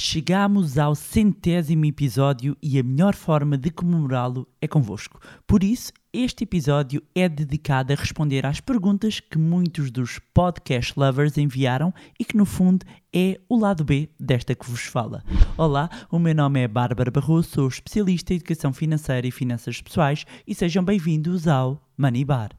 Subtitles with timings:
[0.00, 5.18] Chegamos ao centésimo episódio e a melhor forma de comemorá-lo é convosco.
[5.44, 11.36] Por isso, este episódio é dedicado a responder às perguntas que muitos dos podcast lovers
[11.36, 15.24] enviaram e que, no fundo, é o lado B desta que vos fala.
[15.56, 20.24] Olá, o meu nome é Bárbara Barroso, sou especialista em educação financeira e finanças pessoais
[20.46, 22.50] e sejam bem-vindos ao Money Bar.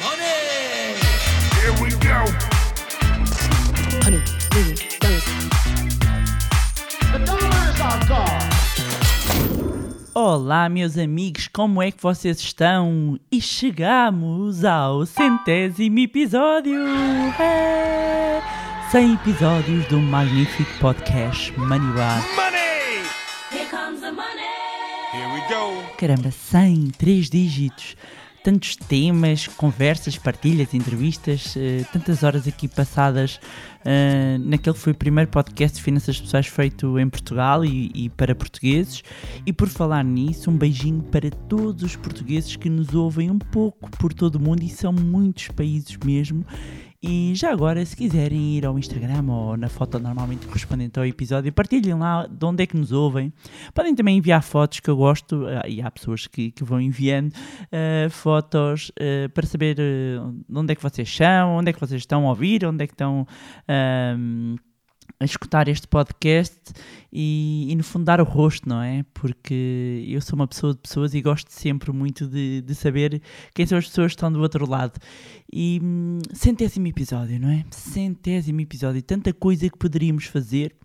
[0.00, 0.96] Money!
[1.52, 2.57] Here we go!
[10.20, 13.20] Olá, meus amigos, como é que vocês estão?
[13.30, 16.74] E chegamos ao centésimo episódio!
[17.40, 18.42] É!
[18.90, 22.20] 100 episódios do magnífico podcast Money Bar.
[22.34, 23.04] Money!
[23.52, 24.42] Here comes the money.
[25.12, 25.88] Here we go!
[25.96, 27.94] Caramba, 100, 3 dígitos.
[28.42, 33.38] Tantos temas, conversas, partilhas, entrevistas, eh, tantas horas aqui passadas
[33.90, 38.10] eh, naquele que foi o primeiro podcast de finanças pessoais feito em Portugal e, e
[38.10, 39.02] para portugueses.
[39.46, 43.90] E por falar nisso, um beijinho para todos os portugueses que nos ouvem um pouco
[43.92, 46.44] por todo o mundo e são muitos países mesmo.
[47.00, 51.52] E já agora, se quiserem ir ao Instagram ou na foto normalmente correspondente ao episódio,
[51.52, 53.32] partilhem lá de onde é que nos ouvem.
[53.72, 57.32] Podem também enviar fotos que eu gosto, ah, e há pessoas que, que vão enviando
[57.70, 60.18] ah, fotos ah, para saber de
[60.52, 62.94] onde é que vocês são, onde é que vocês estão a ouvir, onde é que
[62.94, 63.24] estão
[63.68, 64.56] ahm,
[65.20, 66.60] a escutar este podcast
[67.12, 69.04] e, e, no fundo dar o rosto, não é?
[69.12, 73.20] Porque eu sou uma pessoa de pessoas e gosto sempre muito de, de saber
[73.54, 74.98] quem são as pessoas que estão do outro lado.
[75.52, 77.64] E hum, centésimo episódio, não é?
[77.70, 80.76] Centésimo episódio, tanta coisa que poderíamos fazer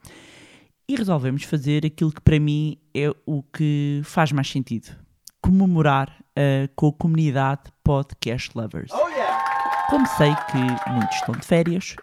[0.87, 4.95] e resolvemos fazer aquilo que para mim é o que faz mais sentido:
[5.41, 8.91] comemorar ah, com a comunidade Podcast Lovers.
[8.91, 9.52] Oh yeah!
[9.89, 11.95] Como sei que muitos estão de férias,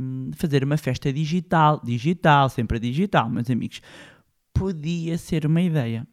[0.00, 3.80] hum, fazer uma festa digital, digital, sempre digital, meus amigos,
[4.52, 6.06] podia ser uma ideia.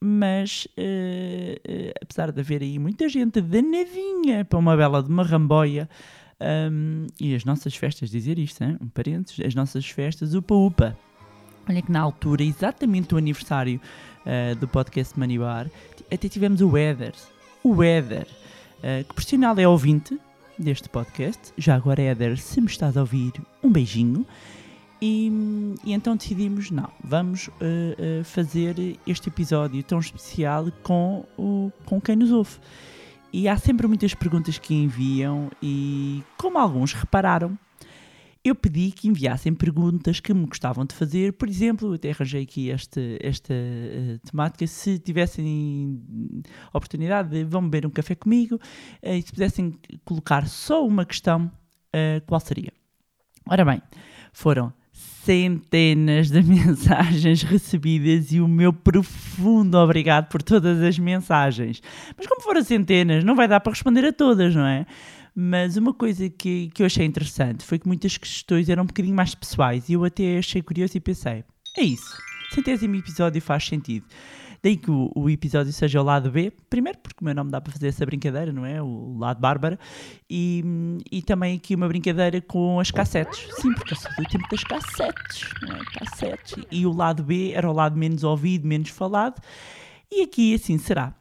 [0.00, 5.24] Mas, eh, eh, apesar de haver aí muita gente danadinha para uma bela de uma
[5.24, 5.88] ramboia,
[6.70, 8.76] hum, e as nossas festas, dizer isto, hein?
[8.80, 10.96] um parênteses, as nossas festas, upa-upa.
[11.68, 13.80] Olha que na altura, exatamente o aniversário
[14.24, 15.70] eh, do podcast Money Bar,
[16.12, 17.14] até tivemos o Weather.
[17.64, 18.26] O Weather,
[18.82, 20.18] eh, que por sinal é ouvinte
[20.58, 21.52] deste podcast.
[21.56, 23.32] Já agora, Éder, se me estás a ouvir,
[23.62, 24.26] um beijinho.
[25.00, 25.30] E,
[25.84, 32.00] e então decidimos, não, vamos eh, eh, fazer este episódio tão especial com, o, com
[32.00, 32.56] quem nos ouve.
[33.32, 37.56] E há sempre muitas perguntas que enviam e, como alguns repararam,
[38.48, 41.32] eu pedi que enviassem perguntas que me gostavam de fazer.
[41.34, 44.66] Por exemplo, eu até arranjei aqui este, esta eh, temática.
[44.66, 46.02] Se tivessem
[46.72, 48.60] oportunidade de vão beber um café comigo
[49.02, 51.50] eh, e se pudessem colocar só uma questão,
[51.92, 52.72] eh, qual seria?
[53.46, 53.80] Ora bem,
[54.32, 61.82] foram centenas de mensagens recebidas e o meu profundo obrigado por todas as mensagens.
[62.16, 64.86] Mas como foram centenas, não vai dar para responder a todas, não é?
[65.40, 69.14] Mas uma coisa que, que eu achei interessante foi que muitas questões eram um bocadinho
[69.14, 71.44] mais pessoais e eu até achei curioso e pensei:
[71.76, 72.18] é isso,
[72.50, 74.04] centésimo episódio faz sentido.
[74.60, 77.60] Daí que o, o episódio seja o lado B, primeiro porque o meu nome dá
[77.60, 78.82] para fazer essa brincadeira, não é?
[78.82, 79.78] O lado Bárbara,
[80.28, 80.64] e,
[81.08, 83.46] e também aqui uma brincadeira com as cassetes.
[83.60, 85.84] Sim, porque eu sou do tempo das cassetes, não é?
[86.00, 86.56] Cassetes.
[86.68, 89.40] E o lado B era o lado menos ouvido, menos falado,
[90.10, 91.14] e aqui assim será.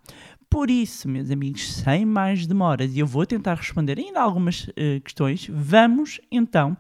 [0.50, 5.00] Por isso, meus amigos, sem mais demoras, e eu vou tentar responder ainda algumas eh,
[5.02, 6.76] questões, vamos então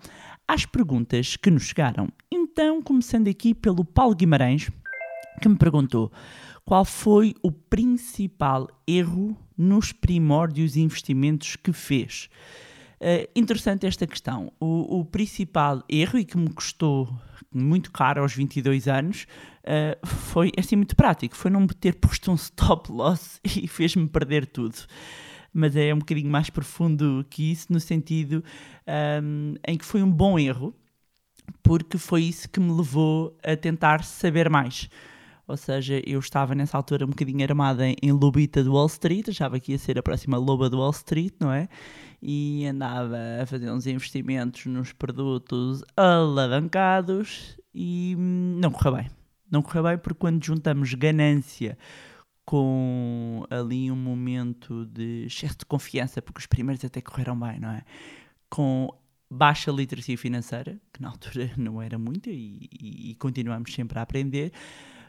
[0.47, 2.07] às perguntas que nos chegaram.
[2.31, 4.69] Então, começando aqui pelo Paulo Guimarães,
[5.41, 6.11] que me perguntou
[6.63, 12.29] qual foi o principal erro nos primórdios investimentos que fez.
[12.99, 14.51] Eh, interessante esta questão.
[14.59, 17.09] O, o principal erro, e que me custou
[17.53, 19.27] muito caro aos 22 anos,
[19.63, 21.35] eh, foi assim muito prático.
[21.35, 24.75] Foi não ter posto um stop loss e fez-me perder tudo.
[25.53, 28.43] Mas é um bocadinho mais profundo que isso, no sentido
[28.85, 30.75] ahm, em que foi um bom erro,
[31.63, 34.89] porque foi isso que me levou a tentar saber mais.
[35.47, 39.29] Ou seja, eu estava nessa altura um bocadinho armada em, em lobita de Wall Street,
[39.29, 41.69] achava que ia ser a próxima loba de Wall Street, não é?
[42.21, 49.07] E andava a fazer uns investimentos nos produtos alavancados e hum, não correu bem.
[49.49, 51.77] Não correu bem porque quando juntamos ganância
[52.45, 57.69] com ali um momento de excesso de confiança, porque os primeiros até correram bem, não
[57.69, 57.83] é?
[58.49, 58.89] Com
[59.29, 64.01] baixa literacia financeira, que na altura não era muito e, e- e continuamos sempre a
[64.01, 64.51] aprender,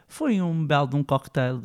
[0.09, 1.61] foi um belo de um cocktail,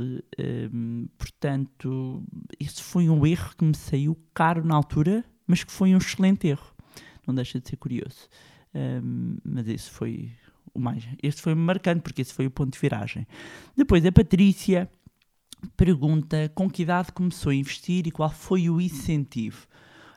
[0.72, 2.22] hum, portanto,
[2.60, 6.46] isso foi um erro que me saiu caro na altura, mas que foi um excelente
[6.46, 6.74] erro.
[7.26, 8.28] Não deixa de ser curioso.
[8.74, 10.30] Hum, mas isso foi
[10.74, 11.08] o mais.
[11.22, 13.26] Este foi marcante porque esse foi o ponto de viragem.
[13.74, 14.90] Depois a Patrícia
[15.74, 19.66] pergunta com que idade começou a investir e qual foi o incentivo.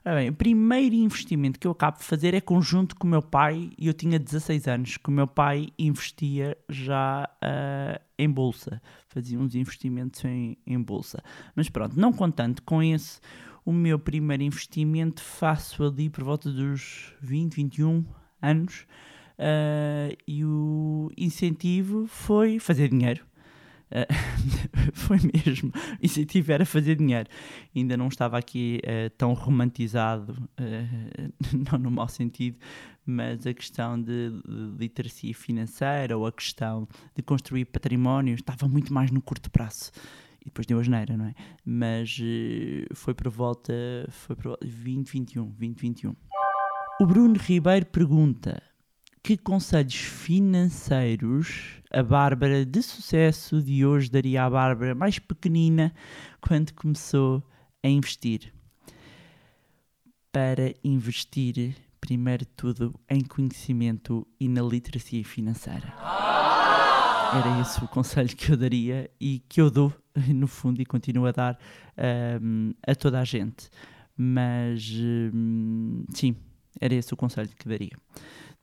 [0.08, 3.22] Ora bem, o primeiro investimento que eu acabo de fazer é conjunto com o meu
[3.22, 8.82] pai e eu tinha 16 anos, que o meu pai investia já ah, em bolsa,
[9.10, 11.22] fazia uns investimentos em, em bolsa.
[11.54, 13.20] Mas pronto, não contando com esse,
[13.66, 18.06] o meu primeiro investimento faço ali por volta dos 20, 21
[18.42, 18.88] anos
[19.38, 23.26] ah, e o incentivo foi fazer dinheiro.
[23.92, 25.72] Uh, foi mesmo.
[26.02, 27.30] O incentivo era fazer dinheiro.
[27.76, 31.34] Ainda não estava aqui uh, tão romantizado, uh,
[31.72, 32.58] não no mau sentido,
[33.06, 38.94] mas a questão de, de literacia financeira ou a questão de construir património estava muito
[38.94, 39.92] mais no curto prazo.
[40.42, 41.34] E depois deu a geneira, não é?
[41.66, 42.18] Mas
[42.94, 43.74] foi por volta,
[44.10, 46.16] foi por volta 2021, 2021.
[47.02, 48.62] O Bruno Ribeiro pergunta:
[49.28, 55.94] que conselhos financeiros a Bárbara de sucesso de hoje daria à Bárbara mais pequenina
[56.40, 57.44] quando começou
[57.84, 58.54] a investir?
[60.32, 65.94] Para investir, primeiro de tudo, em conhecimento e na literacia financeira.
[67.34, 69.94] Era esse o conselho que eu daria e que eu dou,
[70.34, 71.60] no fundo, e continuo a dar
[72.42, 73.70] um, a toda a gente.
[74.16, 74.90] Mas,
[75.34, 76.34] um, sim,
[76.80, 77.98] era esse o conselho que daria.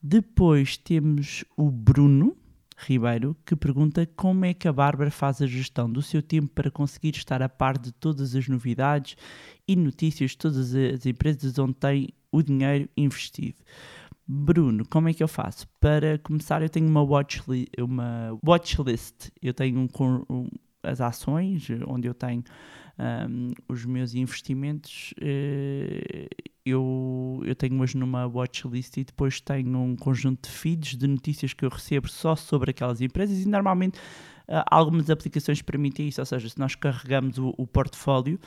[0.07, 2.37] Depois temos o Bruno
[2.77, 6.69] Ribeiro que pergunta como é que a Bárbara faz a gestão do seu tempo para
[6.69, 9.17] conseguir estar a par de todas as novidades
[9.67, 13.57] e notícias de todas as empresas onde tem o dinheiro investido.
[14.27, 15.67] Bruno, como é que eu faço?
[15.79, 19.31] Para começar, eu tenho uma watchlist, uma watch list.
[19.41, 19.89] Eu tenho um,
[20.29, 20.47] um,
[20.83, 22.43] as ações onde eu tenho
[23.27, 25.15] um, os meus investimentos.
[25.17, 31.07] Uh, eu, eu tenho umas numa watchlist e depois tenho um conjunto de feeds de
[31.07, 33.99] notícias que eu recebo só sobre aquelas empresas e normalmente
[34.47, 38.39] uh, algumas aplicações permitem isso, ou seja, se nós carregamos o, o portfólio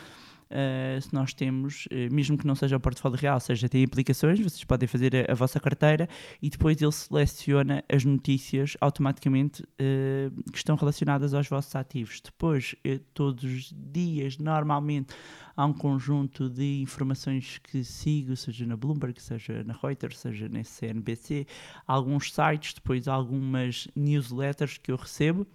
[0.51, 4.41] Uh, se nós temos, uh, mesmo que não seja o portfólio real, seja tem aplicações,
[4.41, 6.09] vocês podem fazer a, a vossa carteira
[6.41, 12.23] e depois ele seleciona as notícias automaticamente uh, que estão relacionadas aos vossos ativos.
[12.23, 12.75] Depois,
[13.13, 15.15] todos os dias, normalmente,
[15.55, 20.65] há um conjunto de informações que sigo, seja na Bloomberg, seja na Reuters, seja na
[20.65, 21.47] CNBC,
[21.87, 25.47] alguns sites, depois algumas newsletters que eu recebo.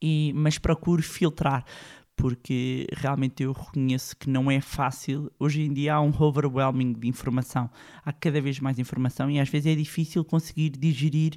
[0.00, 1.64] E, mas procuro filtrar
[2.16, 5.30] porque realmente eu reconheço que não é fácil.
[5.38, 7.70] Hoje em dia há um overwhelming de informação,
[8.04, 11.34] há cada vez mais informação e às vezes é difícil conseguir digerir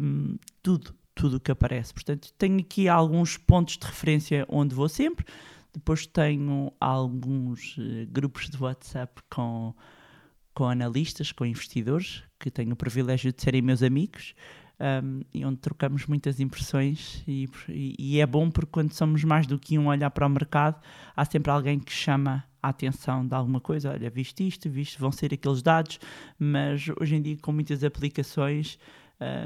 [0.00, 1.92] um, tudo, tudo o que aparece.
[1.92, 5.24] Portanto, tenho aqui alguns pontos de referência onde vou sempre.
[5.72, 9.72] Depois tenho alguns uh, grupos de WhatsApp com,
[10.52, 14.34] com analistas, com investidores, que tenho o privilégio de serem meus amigos
[14.80, 19.58] um, e onde trocamos muitas impressões e, e, é bom porque quando somos mais do
[19.58, 20.80] que um olhar para o mercado,
[21.14, 25.12] há sempre alguém que chama a atenção de alguma coisa, olha, viste isto, viste, vão
[25.12, 25.98] ser aqueles dados,
[26.38, 28.78] mas hoje em dia com muitas aplicações,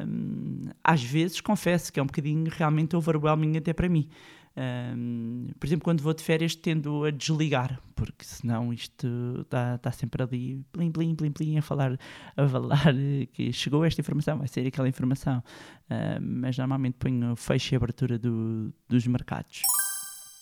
[0.07, 4.09] um, às vezes confesso que é um bocadinho realmente overwhelming até para mim.
[4.57, 9.91] Um, por exemplo, quando vou de férias tendo a desligar, porque senão isto está tá
[9.91, 11.99] sempre ali, plim, plim, plim, plim, a falar,
[12.37, 12.95] a falar
[13.33, 15.43] que chegou esta informação, vai ser aquela informação.
[15.91, 19.63] Uh, mas normalmente ponho fecho e abertura do, dos mercados.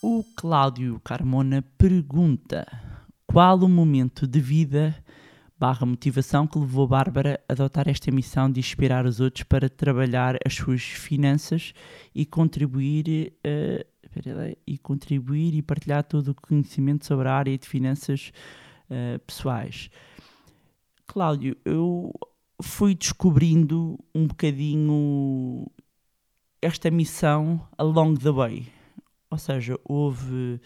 [0.03, 2.67] O Cláudio Carmona pergunta:
[3.27, 4.95] qual o momento de vida
[5.59, 10.37] barra motivação que levou Bárbara a adotar esta missão de inspirar os outros para trabalhar
[10.45, 11.73] as suas finanças
[12.13, 13.92] e contribuir uh,
[14.67, 18.33] e contribuir e partilhar todo o conhecimento sobre a área de finanças
[18.91, 19.91] uh, pessoais.
[21.07, 22.13] Cláudio, eu
[22.63, 25.67] fui descobrindo um bocadinho
[26.61, 28.69] esta missão along the way.
[29.31, 30.61] Ou seja, houve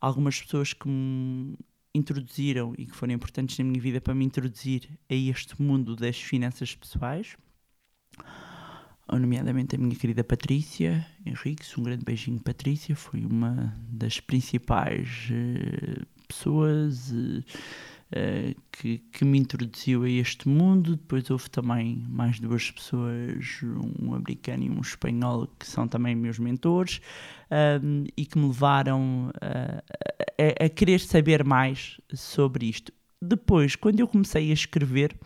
[0.00, 1.56] algumas pessoas que me
[1.94, 6.16] introduziram e que foram importantes na minha vida para me introduzir a este mundo das
[6.16, 7.36] finanças pessoais
[9.18, 16.06] nomeadamente a minha querida Patrícia Henriques, um grande beijinho Patrícia, foi uma das principais uh,
[16.26, 17.44] pessoas uh,
[18.70, 20.96] que, que me introduziu a este mundo.
[20.96, 23.60] Depois houve também mais duas pessoas,
[24.02, 27.00] um americano e um espanhol, que são também meus mentores
[28.16, 32.92] e que me levaram a, a querer saber mais sobre isto.
[33.20, 35.16] Depois, quando eu comecei a escrever,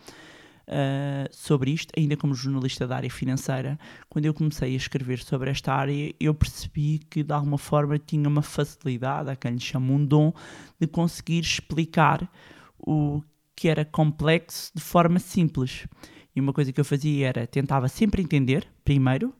[0.67, 5.49] uh, sobre isto, ainda como jornalista da área financeira, quando eu comecei a escrever sobre
[5.49, 9.91] esta área, eu percebi que de alguma forma tinha uma facilidade, a quem lhe chama
[9.93, 10.33] um dom,
[10.79, 12.29] de conseguir explicar
[12.77, 13.21] o
[13.55, 15.87] que era complexo de forma simples.
[16.35, 19.33] E uma coisa que eu fazia era tentava sempre entender primeiro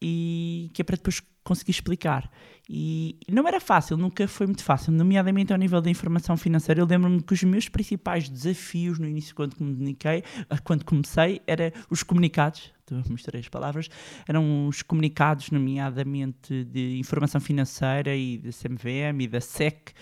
[0.00, 2.30] e que é para depois conseguir explicar.
[2.68, 6.82] E não era fácil, nunca foi muito fácil, nomeadamente ao nível da informação financeira.
[6.82, 11.72] Eu lembro-me que os meus principais desafios no início, quando comuniquei, ah, quando comecei, era
[11.88, 12.70] os comunicados.
[13.08, 13.88] misturar as palavras,
[14.28, 19.94] eram os comunicados, nomeadamente de informação financeira e da CMVM e da SEC,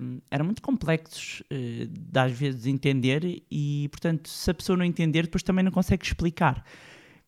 [0.00, 4.84] um, eram muito complexos uh, de às vezes entender e, portanto, se a pessoa não
[4.84, 6.64] entender, depois também não consegue explicar.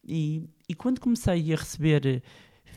[0.04, 2.22] E, e quando comecei a receber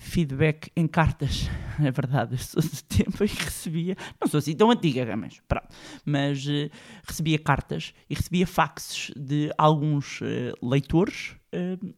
[0.06, 1.50] feedback em cartas,
[1.84, 5.42] é verdade, eu sou do tempo em que recebia, não sou assim tão antiga, mas
[5.48, 5.68] pronto,
[6.06, 6.70] mas uh,
[7.04, 10.26] recebia cartas e recebia faxes de alguns uh,
[10.62, 11.96] leitores uh,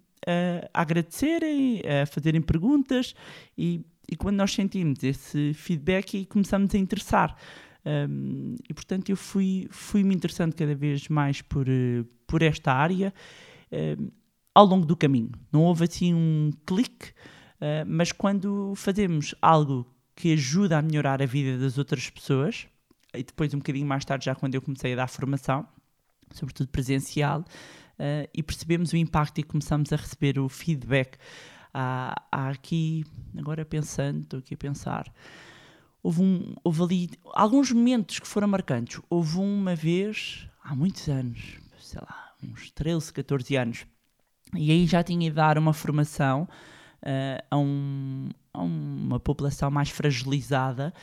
[0.73, 3.13] a agradecerem, a fazerem perguntas
[3.57, 7.35] e, e quando nós sentimos esse feedback e começamos a interessar.
[7.85, 11.65] Um, e portanto eu fui, fui me interessando cada vez mais por,
[12.25, 13.13] por esta área
[14.53, 15.31] ao longo do caminho.
[15.49, 17.13] Não houve assim um clique,
[17.57, 19.85] Uh, mas quando fazemos algo
[20.15, 22.67] que ajuda a melhorar a vida das outras pessoas,
[23.13, 25.67] e depois um bocadinho mais tarde, já quando eu comecei a dar formação,
[26.31, 31.17] sobretudo presencial, uh, e percebemos o impacto e começamos a receber o feedback.
[31.73, 33.03] Há, há aqui,
[33.37, 35.11] agora pensando, estou aqui a pensar,
[36.01, 39.01] houve, um, houve ali alguns momentos que foram marcantes.
[39.09, 43.85] Houve uma vez, há muitos anos, sei lá, uns 13, 14 anos,
[44.55, 46.47] e aí já tinha de dar uma formação
[47.03, 50.93] uh, a, um, a uma população mais fragilizada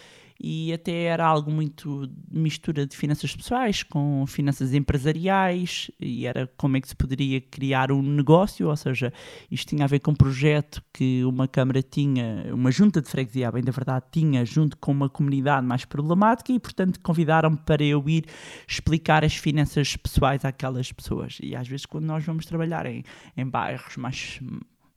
[0.40, 6.76] e até era algo muito mistura de finanças pessoais com finanças empresariais e era como
[6.76, 9.12] é que se poderia criar um negócio, ou seja,
[9.50, 13.50] isto tinha a ver com um projeto que uma Câmara tinha, uma junta de freguesia,
[13.52, 18.06] bem da verdade, tinha junto com uma comunidade mais problemática e, portanto, convidaram-me para eu
[18.08, 18.24] ir
[18.66, 21.38] explicar as finanças pessoais àquelas pessoas.
[21.40, 23.04] E às vezes, quando nós vamos trabalhar em,
[23.36, 24.40] em bairros mais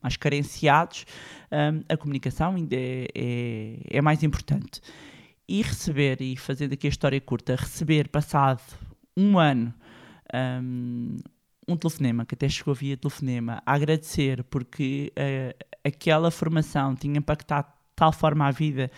[0.07, 1.05] mais carenciados,
[1.51, 4.81] um, a comunicação ainda é, é, é, mais importante.
[5.47, 8.61] E receber, e fazendo aqui a história curta, receber passado
[9.15, 9.73] um ano
[10.33, 11.17] um,
[11.67, 17.67] um telefonema, que até chegou via telefonema, a agradecer porque uh, aquela formação tinha impactado
[17.67, 18.91] de tal forma a vida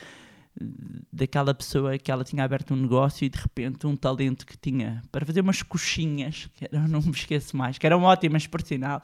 [1.11, 5.01] daquela pessoa que ela tinha aberto um negócio e de repente um talento que tinha
[5.11, 9.01] para fazer umas coxinhas, que não me esqueço mais, que eram ótimas por sinal,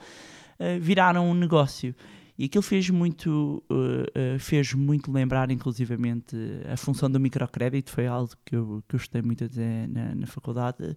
[0.59, 1.95] uh, viraram um negócio.
[2.37, 6.35] E aquilo fez muito, uh, uh, fez muito lembrar, inclusivamente,
[6.71, 10.95] a função do microcrédito, foi algo que eu, gostei muito a dizer na, na faculdade,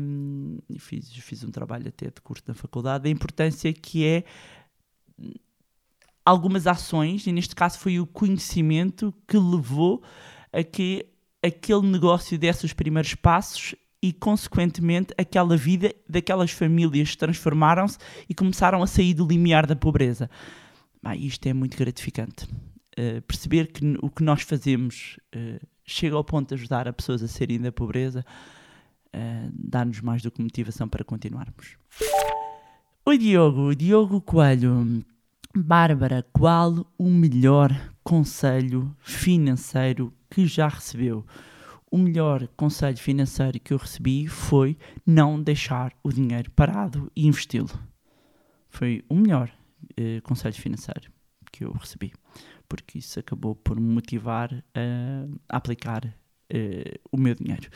[0.00, 4.24] um, fiz, fiz um trabalho até de curso na faculdade, a importância que é
[6.24, 10.00] algumas ações, e neste caso foi o conhecimento que levou
[10.52, 11.04] a que
[11.42, 18.82] aquele negócio desse os primeiros passos e, consequentemente, aquela vida daquelas famílias transformaram-se e começaram
[18.82, 20.30] a sair do limiar da pobreza.
[21.02, 22.46] Ah, isto é muito gratificante.
[22.98, 27.22] Uh, perceber que o que nós fazemos uh, chega ao ponto de ajudar a pessoas
[27.22, 28.24] a saírem da pobreza
[29.14, 31.76] uh, dá-nos mais do que motivação para continuarmos.
[33.04, 35.04] Oi Diogo, Diogo Coelho.
[35.56, 37.70] Bárbara, qual o melhor
[38.04, 41.24] conselho financeiro que já recebeu?
[41.90, 47.70] O melhor conselho financeiro que eu recebi foi não deixar o dinheiro parado e investi-lo.
[48.68, 49.50] Foi o melhor
[49.98, 51.10] uh, conselho financeiro
[51.50, 52.12] que eu recebi,
[52.68, 54.52] porque isso acabou por me motivar
[55.48, 57.68] a aplicar uh, o meu dinheiro.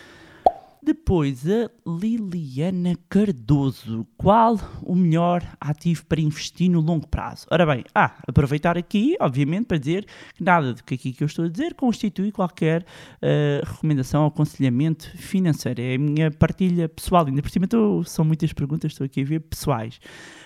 [0.84, 4.06] Depois, a Liliana Cardoso.
[4.18, 7.46] Qual o melhor ativo para investir no longo prazo?
[7.50, 11.26] Ora bem, ah, aproveitar aqui, obviamente, para dizer que nada do que aqui que eu
[11.26, 15.80] estou a dizer constitui qualquer uh, recomendação ou aconselhamento financeiro.
[15.80, 17.24] É a minha partilha pessoal.
[17.26, 19.98] Ainda por cima, estou, são muitas perguntas, estou aqui a ver pessoais.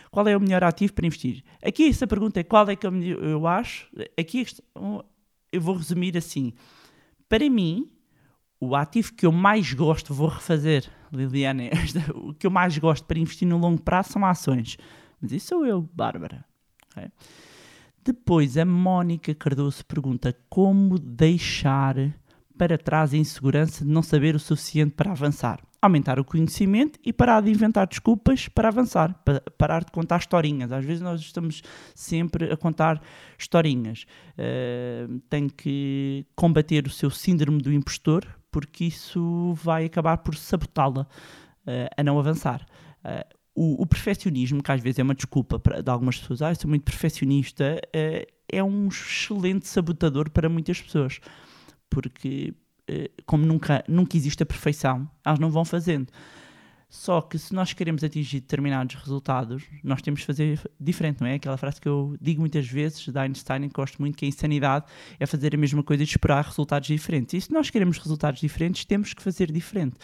[0.09, 1.43] Qual é o melhor ativo para investir?
[1.61, 3.89] Aqui, essa pergunta é qual é que eu, eu acho.
[4.17, 4.47] Aqui,
[5.51, 6.53] eu vou resumir assim.
[7.29, 7.91] Para mim,
[8.61, 11.65] o ativo que eu mais gosto, vou refazer, Liliana,
[12.15, 14.77] o que eu mais gosto para investir no longo prazo são ações.
[15.21, 16.45] Mas isso sou eu, Bárbara.
[16.91, 17.11] Okay?
[18.05, 21.95] Depois, a Mónica Cardoso pergunta como deixar
[22.57, 25.61] para trás a insegurança de não saber o suficiente para avançar.
[25.81, 30.73] Aumentar o conhecimento e parar de inventar desculpas para avançar, para parar de contar historinhas.
[30.73, 31.63] Às vezes nós estamos
[31.95, 33.01] sempre a contar
[33.39, 34.05] historinhas.
[34.33, 41.03] Uh, tem que combater o seu síndrome do impostor, porque isso vai acabar por sabotá-la
[41.03, 42.67] uh, a não avançar.
[43.05, 46.55] Uh, o, o, perfeccionismo, que às vezes é uma desculpa para, de algumas pessoas, ah,
[46.55, 51.21] sou muito perfeccionista, uh, é um excelente sabotador para muitas pessoas,
[51.91, 52.55] porque
[53.27, 56.11] como nunca, nunca existe a perfeição, elas não vão fazendo.
[56.89, 61.35] Só que se nós queremos atingir determinados resultados, nós temos de fazer diferente, não é?
[61.35, 64.87] Aquela frase que eu digo muitas vezes, da Einstein, que gosto muito, que a insanidade
[65.21, 67.35] é fazer a mesma coisa e esperar resultados diferentes.
[67.35, 69.97] E se nós queremos resultados diferentes, temos que fazer diferente.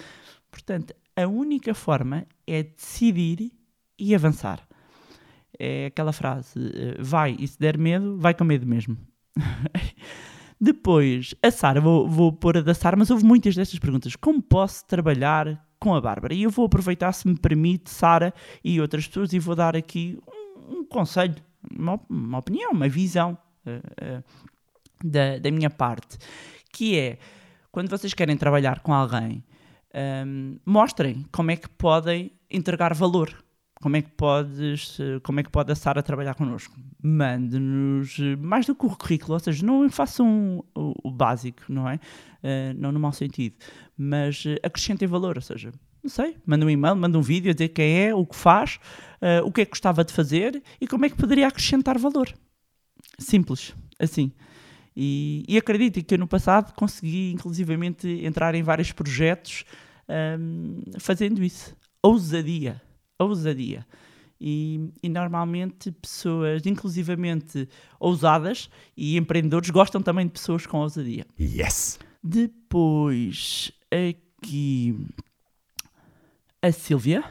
[0.51, 3.51] Portanto, a única forma é decidir
[3.99, 4.61] e avançar.
[5.59, 8.99] É aquela frase, eh, vai e se der medo, vai com medo mesmo.
[10.61, 14.17] Depois, a Sara, vou, vou pôr a da Sara, mas houve muitas destas perguntas.
[14.17, 16.33] Como posso trabalhar com a Bárbara?
[16.33, 18.33] E eu vou aproveitar, se me permite, Sara
[18.65, 21.35] e outras pessoas, e vou dar aqui um, um conselho,
[21.71, 23.37] uma, uma opinião, uma visão
[23.67, 24.23] eh, eh,
[25.05, 26.17] da, da minha parte,
[26.73, 27.19] que é,
[27.71, 29.45] quando vocês querem trabalhar com alguém,
[29.93, 33.45] ehm, mostrem como é que podem entregar valor.
[33.85, 36.75] Como é que podes, eh, como é que pode a Sara trabalhar connosco?
[37.03, 41.87] Mande-nos eh, mais do que o currículo, ou seja, não façam o, o básico, não
[41.87, 42.01] é?
[42.43, 43.57] Eh, não no mau sentido,
[43.95, 45.71] mas acrescentem valor, ou seja,
[46.03, 48.81] não sei, manda um e-mail, manda um vídeo a dizer quem é, o que faz,
[49.21, 52.33] eh, o que é que gostava de fazer e como é que poderia acrescentar valor.
[53.19, 54.33] Simples, assim.
[54.97, 59.67] E, e acreditem que eu no passado consegui, inclusivamente, entrar em vários projetos
[60.09, 61.77] ahm, fazendo isso.
[62.03, 62.81] Ousadia.
[63.19, 63.87] Ousadia.
[64.41, 67.69] E, e normalmente pessoas, inclusivamente
[67.99, 71.27] ousadas e empreendedores, gostam também de pessoas com ousadia.
[71.39, 71.99] Yes!
[72.23, 75.07] Depois, aqui,
[76.61, 77.25] a Sílvia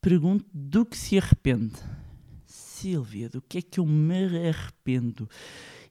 [0.00, 1.76] pergunta do que se arrepende.
[2.44, 5.28] Sílvia, do que é que eu me arrependo?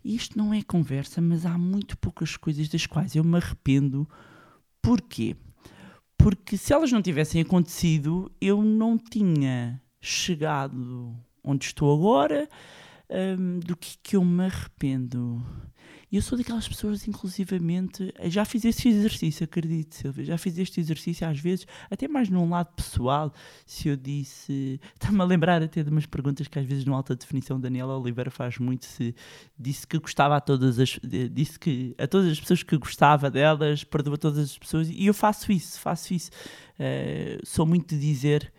[0.04, 4.08] Isto não é conversa, mas há muito poucas coisas das quais eu me arrependo.
[4.82, 5.36] Porquê?
[6.24, 12.48] Porque se elas não tivessem acontecido, eu não tinha chegado onde estou agora.
[13.10, 15.44] Hum, do que que eu me arrependo?
[16.12, 20.82] E eu sou daquelas pessoas, inclusivamente, já fiz este exercício, acredito, Silvia, já fiz este
[20.82, 23.34] exercício às vezes, até mais num lado pessoal,
[23.66, 27.16] se eu disse, está-me a lembrar até de umas perguntas que às vezes no alta
[27.16, 29.16] definição Daniela Oliveira faz muito, se
[29.58, 31.00] disse que gostava a todas as,
[31.32, 35.14] disse que a todas as pessoas que gostava delas, perdoa todas as pessoas, e eu
[35.14, 36.30] faço isso, faço isso,
[36.84, 38.52] Eh, sou muito de dizer,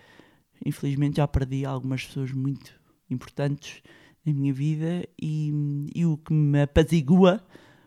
[0.65, 2.73] infelizmente já perdi algumas pessoas muito
[3.11, 3.83] importantes
[4.25, 5.53] na minha vida e,
[5.95, 7.45] e o que me apazigua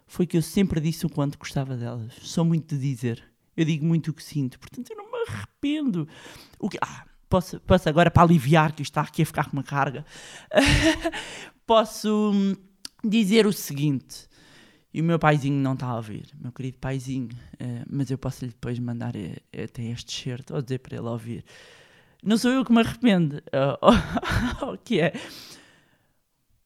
[0.07, 2.13] foi que eu sempre disse o quanto gostava delas.
[2.21, 3.23] Sou muito de dizer.
[3.55, 6.07] Eu digo muito o que sinto, portanto eu não me arrependo.
[6.59, 9.63] O que, ah, posso, posso agora para aliviar que está aqui a ficar com uma
[9.63, 10.05] carga.
[11.65, 12.55] posso hum,
[13.03, 14.27] dizer o seguinte.
[14.93, 17.27] E o meu paizinho não está a ouvir, meu querido paizinho,
[17.59, 21.43] eh, mas eu posso-lhe depois mandar eh, até este certo ou dizer para ele ouvir.
[22.23, 23.41] Não sou eu que me arrependo.
[24.63, 25.13] o que é?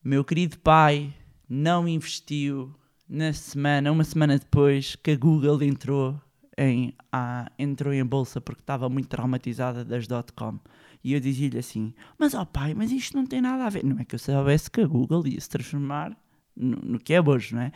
[0.10, 1.14] Meu querido pai
[1.48, 2.74] não investiu
[3.08, 6.20] na semana, uma semana depois que a Google entrou
[6.58, 10.60] em, ah, entrou em bolsa porque estava muito traumatizada das dot-com.
[11.04, 13.86] E eu dizia-lhe assim: Mas ó pai, mas isto não tem nada a ver.
[13.86, 16.18] Não é que eu soubesse que a Google ia se transformar
[16.56, 17.72] no, no que é hoje, não é?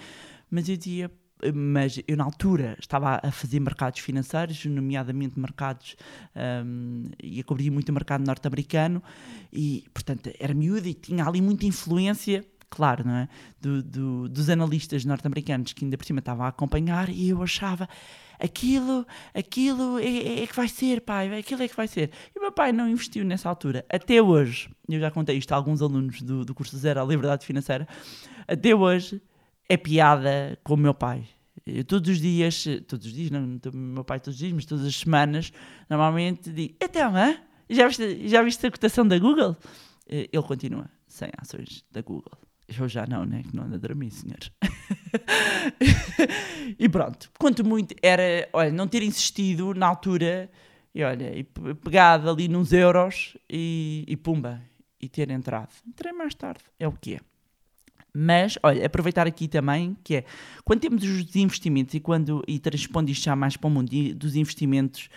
[0.49, 1.11] Mas eu dizia.
[1.53, 5.95] Mas eu, na altura, estava a fazer mercados financeiros, nomeadamente mercados.
[6.65, 9.01] Um, e a cobrir muito o mercado norte-americano,
[9.51, 13.29] e, portanto, era miúda e tinha ali muita influência claro, não é?
[13.61, 17.87] Do- do- dos analistas norte-americanos que ainda por cima estavam a acompanhar e eu achava
[18.39, 22.09] aquilo, aquilo é, é- é que vai ser, pai, aquilo é que vai ser.
[22.35, 23.85] E o meu pai não investiu nessa altura.
[23.87, 27.45] Até hoje, eu já contei isto a alguns alunos do, do curso Zero à Liberdade
[27.45, 27.87] Financeira,
[28.47, 29.21] até hoje
[29.69, 31.25] é piada com o meu pai.
[31.65, 34.85] Eu todos os dias, todos os dias, não, meu pai todos os dias, mas todas
[34.85, 35.53] as semanas,
[35.89, 37.37] normalmente digo, então, hã?
[37.69, 39.55] Já viste, já viste a cotação da Google?
[40.07, 42.37] Eh, Ele continua, sem ações da Google.
[42.67, 43.43] Eu já não, né?
[43.43, 44.51] Que não anda a dormir, senhores.
[46.79, 50.49] e pronto, quanto muito era, olha, não ter insistido na altura
[50.93, 54.61] e olha, e pe- pegado ali nos euros e, e pumba,
[54.99, 55.69] e ter entrado.
[55.87, 57.19] Entrei mais tarde, é o que é.
[58.15, 60.25] Mas, olha, aproveitar aqui também, que é,
[60.63, 64.35] quando temos os investimentos e quando, e transpondo isto já mais para o mundo dos
[64.35, 65.09] investimentos,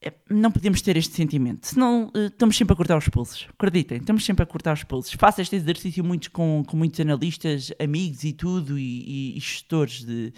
[0.00, 3.48] é, não podemos ter este sentimento, senão eh, estamos sempre a cortar os pulsos.
[3.58, 5.12] Acreditem, estamos sempre a cortar os pulsos.
[5.14, 10.04] Faço este exercício muito com, com muitos analistas, amigos e tudo, e, e- e gestores
[10.04, 10.32] de,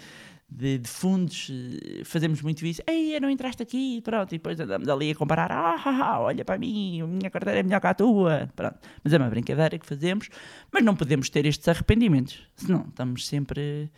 [0.51, 1.49] de, de fundos.
[1.49, 2.81] eh, Fazemos muito isso.
[2.85, 5.49] Ei, não entraste aqui, pronto, e depois andamos ali a comparar.
[5.51, 8.49] Ah, olha para mim, a minha carteira é melhor que a tua.
[8.55, 8.77] Pronto.
[9.03, 10.29] Mas é uma brincadeira que fazemos,
[10.71, 13.89] mas não podemos ter estes arrependimentos, senão estamos sempre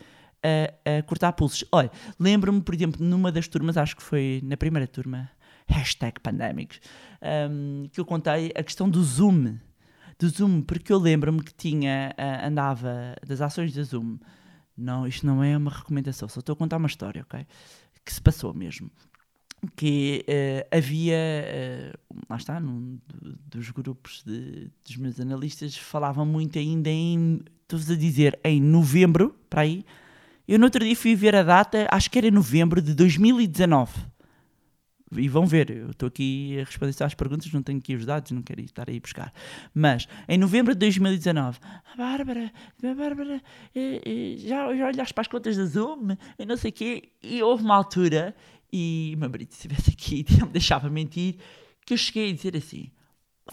[0.43, 1.65] a, a cortar pulsos.
[1.71, 5.29] Olha, lembro-me, por exemplo, numa das turmas, acho que foi na primeira turma,
[5.67, 6.79] hashtag pandemics,
[7.49, 9.57] hum, que eu contei a questão do Zoom.
[10.19, 14.17] Do Zoom, porque eu lembro-me que tinha, ah, andava das ações da Zoom.
[14.77, 17.45] Não, isto não é uma recomendação, só estou a contar uma história, ok?
[18.03, 18.91] Que se passou mesmo.
[19.75, 21.93] que eh, havia, eh,
[22.29, 27.89] lá está, num do- dos grupos de- dos meus analistas, falavam muito ainda em, estou-vos
[27.89, 29.85] a dizer, em novembro, para aí.
[30.47, 33.93] Eu no outro dia fui ver a data, acho que era novembro de 2019.
[35.17, 38.31] E vão ver, eu estou aqui a responder às perguntas, não tenho aqui os dados,
[38.31, 39.33] não quero estar aí buscar.
[39.73, 42.51] Mas, em novembro de 2019, a Bárbara,
[42.83, 43.41] a Bárbara,
[43.75, 47.09] eh, eh, já, já olhaste para as contas da Zoom, e não sei o quê,
[47.21, 48.35] e houve uma altura,
[48.71, 51.35] e o meu marido, se estivesse aqui, não me deixava mentir,
[51.85, 52.89] que eu cheguei a dizer assim,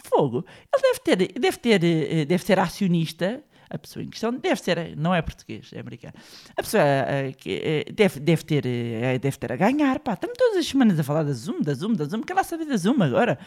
[0.04, 4.60] fogo, ele deve ter, deve ter, eh, deve ser acionista, a pessoa em questão deve
[4.60, 6.14] ser, não é português, é americano.
[6.56, 10.14] A pessoa eh, que, eh, deve, deve, ter, eh, deve ter a ganhar, pá.
[10.14, 12.22] Estamos todas as semanas a falar da Zoom, da Zoom, da Zoom.
[12.22, 13.38] Quer lá saber da Zoom agora?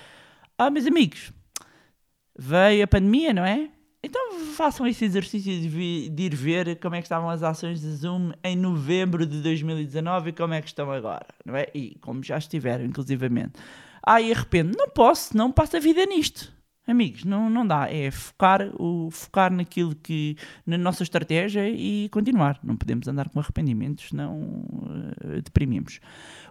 [0.58, 1.32] Ah, meus amigos,
[2.38, 3.70] veio a pandemia, não é?
[4.06, 7.82] Então façam esse exercício de, vi- de ir ver como é que estavam as ações
[7.82, 11.68] da Zoom em novembro de 2019 e como é que estão agora, não é?
[11.74, 13.54] E como já estiveram, inclusivamente.
[14.06, 14.78] Ah, e arrependo.
[14.78, 16.53] Não posso, não passo a vida nisto.
[16.86, 17.90] Amigos, não, não dá.
[17.90, 20.36] É focar, o, focar naquilo que.
[20.66, 22.60] na nossa estratégia e continuar.
[22.62, 24.66] Não podemos andar com arrependimentos, não
[25.24, 26.02] eh, deprimimos.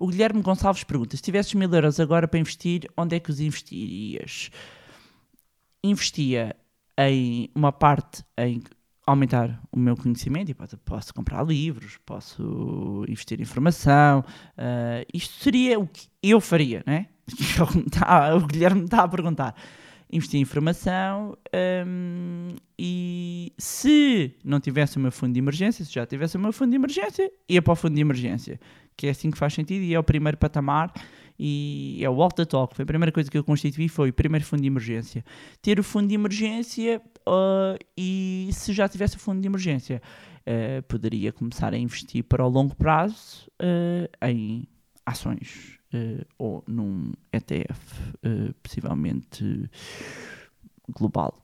[0.00, 3.40] O Guilherme Gonçalves pergunta: se tivesses mil euros agora para investir, onde é que os
[3.40, 4.50] investirias?
[5.84, 6.56] Investia
[6.96, 8.62] em uma parte em
[9.06, 14.24] aumentar o meu conhecimento e posso, posso comprar livros, posso investir em formação.
[14.56, 17.06] eh, isto seria o que eu faria, não é?
[18.34, 19.54] o Guilherme está a perguntar
[20.12, 21.36] investir em formação
[21.86, 26.52] hum, e se não tivesse o meu fundo de emergência, se já tivesse o meu
[26.52, 28.60] fundo de emergência, ia para o fundo de emergência,
[28.96, 30.92] que é assim que faz sentido e é o primeiro patamar
[31.38, 32.76] e é o Alta Talk.
[32.76, 35.24] Foi a primeira coisa que eu constituí, foi o primeiro fundo de emergência.
[35.62, 40.02] Ter o fundo de emergência ah, e se já tivesse o fundo de emergência,
[40.46, 43.50] ah, poderia começar a investir para o longo prazo
[44.20, 44.68] ah, em
[45.06, 47.80] ações eh, ou num ETF,
[48.22, 49.68] eh, possivelmente
[50.88, 51.38] global.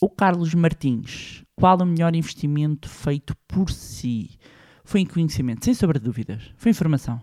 [0.00, 4.30] O Carlos Martins, qual o melhor investimento feito por si?
[4.84, 6.42] Foi em conhecimento, sem sombra de dúvidas.
[6.56, 7.20] Foi em formação.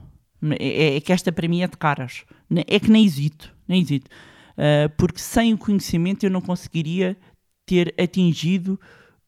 [0.59, 2.23] É, é- é que esta para mim é de caras.
[2.67, 4.09] É que nem hesito, nem hesito.
[4.57, 7.17] Ah, porque sem o conhecimento eu não conseguiria
[7.65, 8.79] ter atingido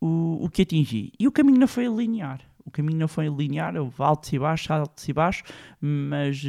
[0.02, 1.12] o, o que atingi.
[1.20, 2.42] E o caminho não foi linear.
[2.66, 5.44] O caminho não foi linear, houve altos e baixos, altos e baixos,
[5.82, 6.44] mas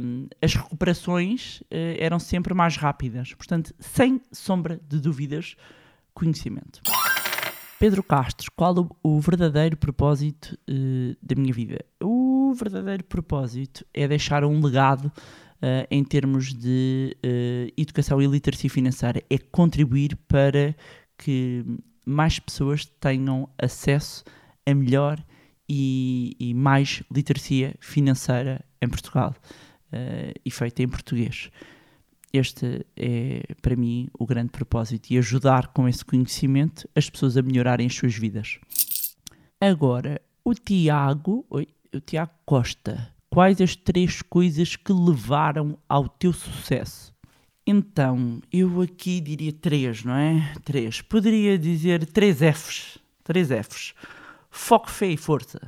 [0.00, 3.34] um, as recuperações eh, eram sempre mais rápidas.
[3.34, 5.56] Portanto, sem sombra de dúvidas,
[6.14, 6.80] conhecimento.
[7.78, 11.84] Pedro Castro, qual o, o verdadeiro propósito eh, da minha vida?
[12.00, 15.10] O verdadeiro propósito é deixar um legado
[15.60, 17.16] eh, em termos de
[17.76, 20.76] educação e literacia financeira, é contribuir para
[21.18, 21.64] que
[22.06, 24.24] mais pessoas tenham acesso
[24.66, 25.22] a melhor
[25.68, 29.34] e, e mais literacia financeira em Portugal
[29.92, 31.50] eh, e feita em português.
[32.32, 37.42] Este é, para mim, o grande propósito e ajudar com esse conhecimento as pessoas a
[37.42, 38.58] melhorarem as suas vidas.
[39.60, 46.32] Agora, o Tiago, oi, o Tiago Costa, quais as três coisas que levaram ao teu
[46.32, 47.12] sucesso?
[47.66, 50.52] Então, eu aqui diria três, não é?
[50.64, 51.00] Três.
[51.00, 52.98] Poderia dizer três Fs.
[53.22, 53.94] Três Fs.
[54.54, 55.58] Foco, fé e força.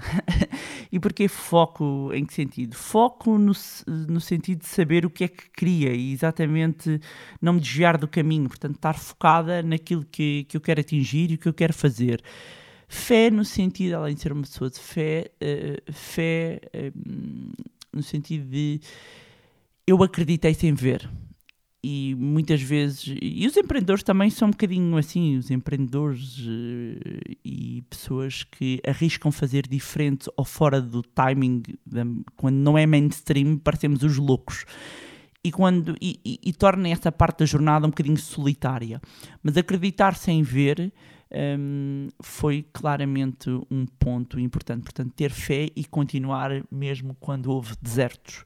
[0.92, 2.10] e porquê foco?
[2.12, 2.74] Em que sentido?
[2.76, 3.54] Foco no,
[3.86, 7.00] no sentido de saber o que é que queria e exatamente
[7.40, 8.46] não me desviar do caminho.
[8.46, 12.22] Portanto, estar focada naquilo que, que eu quero atingir e o que eu quero fazer.
[12.86, 16.92] Fé no sentido, além de ser uma pessoa de fé, eh, fé eh,
[17.90, 18.82] no sentido de
[19.86, 21.08] eu acreditei sem ver.
[21.86, 27.82] E muitas vezes, e os empreendedores também são um bocadinho assim, os empreendedores eh, e
[27.90, 31.62] pessoas que arriscam fazer diferente ou fora do timing,
[32.38, 34.64] quando não é mainstream, parecemos os loucos.
[35.44, 38.98] E, quando, e, e, e essa parte da jornada um bocadinho solitária.
[39.42, 40.90] Mas acreditar sem ver
[41.30, 44.84] hum, foi claramente um ponto importante.
[44.84, 48.42] Portanto, ter fé e continuar mesmo quando houve desertos.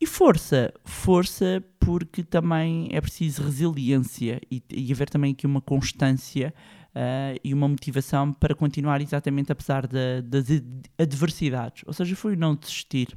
[0.00, 6.54] E força, força porque também é preciso resiliência e, e haver também aqui uma constância
[6.94, 11.82] ah, e uma motivação para continuar exatamente apesar da- das ad- adversidades.
[11.86, 13.08] Ou seja, foi não desistir,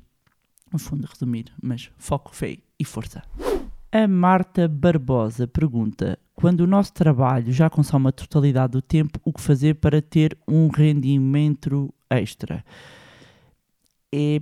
[0.74, 3.22] no fundo, resumir, mas foco, fé e força.
[3.92, 9.32] A Marta Barbosa pergunta: quando o nosso trabalho já consome a totalidade do tempo, o
[9.32, 12.66] que fazer para ter um rendimento extra?
[14.12, 14.42] É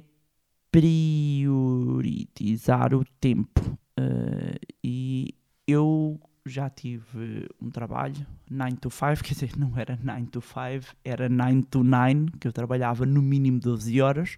[1.59, 3.77] priorizar o tempo.
[3.97, 5.35] Eh, e
[5.67, 10.95] eu já tive um trabalho 9 to 5, quer dizer, não era 9 to 5,
[11.03, 14.35] era 9 to 9, que eu trabalhava no mínimo 12 horas,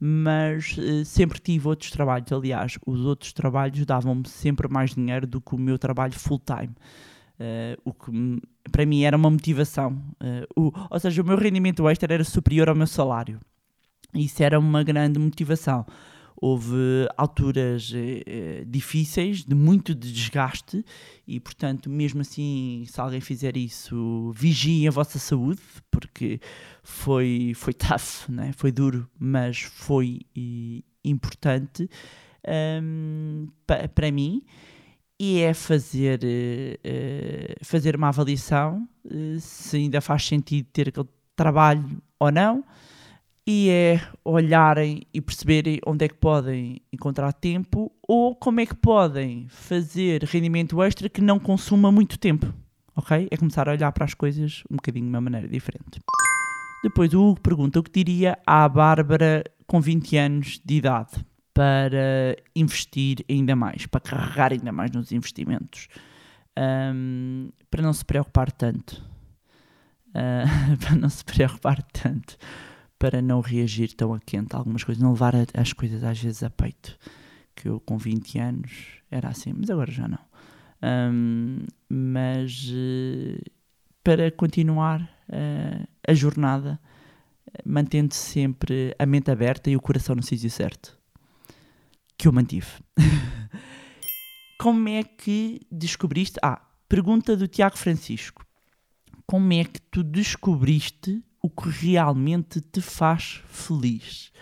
[0.00, 2.30] mas eh, sempre tive outros trabalhos.
[2.32, 6.74] Aliás, os outros trabalhos davam-me sempre mais dinheiro do que o meu trabalho full-time.
[7.38, 8.10] Eh, o que
[8.70, 10.00] para mim era uma motivação.
[10.20, 13.40] Eh, o- ou seja, o meu rendimento extra era superior ao meu salário.
[14.14, 15.86] Isso era uma grande motivação.
[16.36, 20.84] Houve alturas eh, eh, difíceis, de muito desgaste,
[21.26, 26.40] e portanto, mesmo assim, se alguém fizer isso, vigiem a vossa saúde, porque
[26.82, 28.52] foi, foi tough, né?
[28.56, 31.88] foi duro, mas foi eh, importante
[32.46, 34.42] ahm, pa- para mim.
[35.18, 42.02] E é fazer, eh, fazer uma avaliação eh, se ainda faz sentido ter aquele trabalho
[42.18, 42.64] ou não
[43.46, 48.74] e é olharem e perceberem onde é que podem encontrar tempo ou como é que
[48.74, 52.52] podem fazer rendimento extra que não consuma muito tempo,
[52.94, 53.28] ok?
[53.30, 56.00] É começar a olhar para as coisas um bocadinho de uma maneira diferente.
[56.84, 61.12] Depois o Hugo pergunta o que diria à Bárbara com 20 anos de idade
[61.54, 65.88] para investir ainda mais, para carregar ainda mais nos investimentos,
[66.56, 69.02] Ahm, para não se preocupar tanto.
[70.14, 70.44] Ah,
[70.80, 72.36] para não se preocupar tanto
[73.02, 76.40] para não reagir tão a quente a algumas coisas, não levar as coisas às vezes
[76.44, 76.96] a peito.
[77.52, 78.70] Que eu com 20 anos
[79.10, 80.20] era assim, mas agora já não.
[80.80, 83.42] Ahm, mas eh,
[84.04, 86.78] para continuar eh, a jornada,
[87.52, 90.96] eh, mantendo sempre a mente aberta e o coração no sítio certo.
[92.16, 92.68] Que eu mantive.
[94.60, 96.38] Como é que descobriste?
[96.40, 98.46] Ah, pergunta do Tiago Francisco.
[99.26, 104.32] Como é que tu descobriste o que realmente te faz feliz?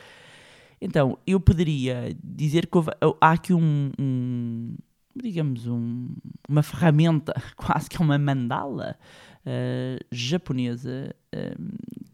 [0.81, 4.77] Então, eu poderia dizer que houve- há aqui um, um-
[5.15, 6.09] digamos, um-
[6.49, 8.99] uma ferramenta, quase que é uma mandala
[9.47, 11.55] eh, japonesa, eh,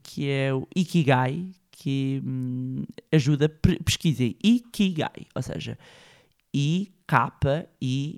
[0.03, 3.49] que é o Ikigai, que hum, ajuda,
[3.85, 5.77] pesquisem Ikigai, ou seja,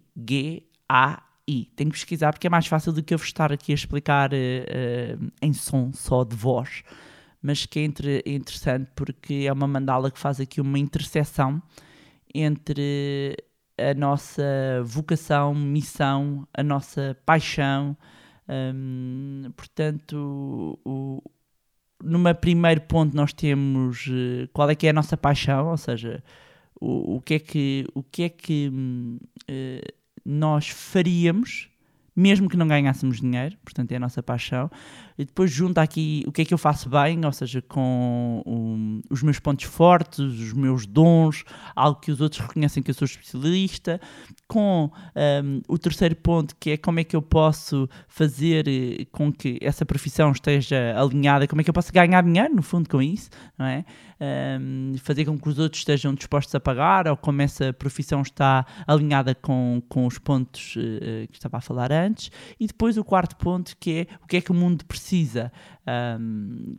[0.09, 1.28] I-K-I-G-A-I.
[1.77, 4.33] Tenho que pesquisar porque é mais fácil do que eu vos estar aqui a explicar
[4.33, 6.83] eh, eh, em som só de voz,
[7.43, 11.63] mas que é entre- é interessante porque é uma mandala que faz aqui uma interseção
[12.35, 13.37] entre
[13.79, 14.43] a nossa
[14.85, 17.97] vocação, missão, a nossa paixão.
[18.49, 21.23] hum, portanto, o,
[22.03, 26.23] numa primeiro ponto nós temos eh, qual é que é a nossa paixão, ou seja,
[26.81, 28.73] o, o que é que, o que, é que
[29.49, 29.83] eh,
[30.29, 31.71] nós faríamos
[32.19, 34.69] mesmo que não ganhássemos dinheiro, portanto é a nossa paixão,
[35.17, 39.01] e depois junta aqui o que é que eu faço bem, ou seja, com um,
[39.09, 41.45] os meus pontos fortes, os meus dons,
[41.77, 44.01] algo que os outros reconhecem que eu sou especialista,
[44.49, 44.91] com
[45.45, 49.59] um, o terceiro ponto que é como é que eu posso fazer eh, com que
[49.61, 53.29] essa profissão esteja alinhada, como é que eu posso ganhar dinheiro, no fundo, com isso,
[53.59, 53.85] não é?
[54.21, 58.67] Um, fazer com que os outros estejam dispostos a pagar, ou como essa profissão está
[58.87, 62.31] alinhada com, com os pontos eh, que estava a falar antes.
[62.59, 65.53] E depois o quarto ponto, que é o que é que o mundo precisa,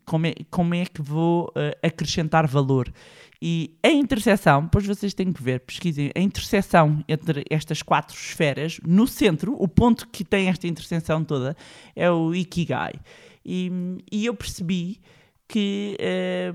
[0.05, 2.91] como, é, como é que vou eh, acrescentar valor.
[3.41, 8.79] E a interseção, depois vocês têm que ver, pesquisem, a interseção entre estas quatro esferas,
[8.85, 11.55] no centro, o ponto que tem esta interseção toda,
[11.95, 12.93] é o Ikigai.
[13.45, 13.71] E,
[14.11, 14.99] e eu percebi
[15.49, 15.97] que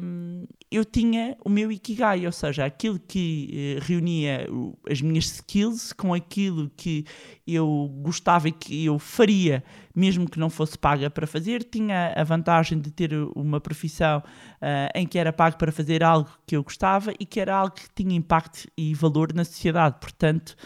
[0.00, 4.46] hum, eu tinha o meu Ikigai, ou seja, aquilo que eh, reunia
[4.88, 7.04] as minhas skills com aquilo que
[7.44, 12.22] eu gostava e que eu faria, mesmo que não fosse paga para fazer, tinha a
[12.22, 14.22] vantagem de ter uma profissão
[14.62, 17.74] ah, em que era pago para fazer algo que eu gostava e que era algo
[17.74, 19.96] que tinha impacto e valor na sociedade.
[20.00, 20.56] Portanto,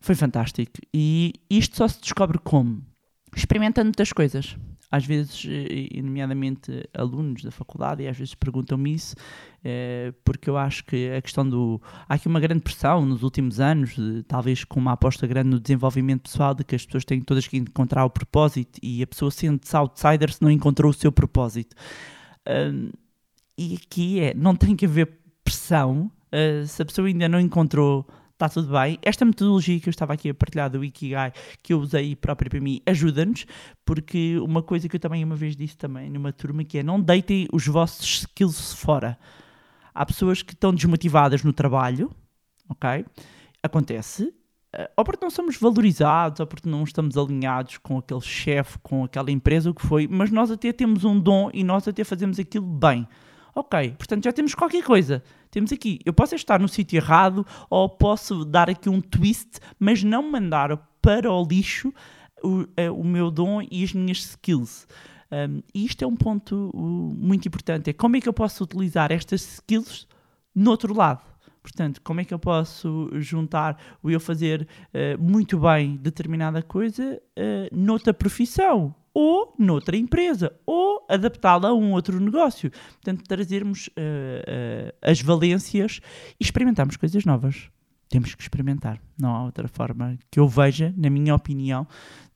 [0.00, 0.78] foi fantástico.
[0.94, 2.80] E isto só se descobre como?
[3.34, 4.56] Experimentando muitas coisas.
[4.94, 9.16] Às vezes, eh, nomeadamente alunos da faculdade, e às vezes perguntam-me isso,
[9.64, 11.80] eh, porque eu acho que a questão do.
[12.08, 15.58] Há aqui uma grande pressão nos últimos anos, de- talvez com uma aposta grande no
[15.58, 19.30] desenvolvimento pessoal, de que as pessoas têm todas que encontrar o propósito e a pessoa
[19.30, 21.74] sente-se outsider se não encontrou o seu propósito.
[23.56, 25.08] E aqui é, não tem que haver
[25.44, 28.98] pressão, uh, se a pessoa ainda não encontrou, está tudo bem.
[29.02, 32.60] Esta metodologia que eu estava aqui a partilhar do Ikigai, que eu usei próprio para
[32.60, 33.46] mim, ajuda-nos,
[33.84, 37.00] porque uma coisa que eu também uma vez disse também numa turma, que é não
[37.00, 39.18] deitem os vossos skills fora.
[39.94, 42.10] Há pessoas que estão desmotivadas no trabalho,
[42.68, 43.06] ok?
[43.62, 44.34] Acontece,
[44.72, 49.04] eh, ou porque não somos valorizados, ou porque não estamos alinhados com aquele chefe, com
[49.04, 52.40] aquela empresa, o que foi, mas nós até temos um dom e nós até fazemos
[52.40, 53.06] aquilo bem.
[53.54, 55.22] Ok, portanto já temos qualquer coisa.
[55.50, 60.02] Temos aqui, eu posso estar no sítio errado ou posso dar aqui um twist, mas
[60.02, 61.92] não mandar para o lixo
[62.42, 64.86] o, eh, o meu dom e as minhas skills.
[65.30, 68.64] Um, e isto é um ponto uh, muito importante: é como é que eu posso
[68.64, 70.06] utilizar estas skills
[70.54, 71.22] no outro lado.
[71.62, 77.20] Portanto, como é que eu posso juntar o eu fazer uh, muito bem determinada coisa
[77.38, 82.70] uh, noutra profissão ou noutra empresa ou adaptá-la a um outro negócio?
[82.70, 86.00] Portanto, trazermos uh, uh, as valências
[86.40, 87.70] e experimentarmos coisas novas.
[88.08, 89.00] Temos que experimentar.
[89.18, 91.86] Não há outra forma que eu veja, na minha opinião,